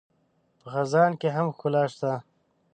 [0.59, 2.11] په خزان کې هم ښکلا شته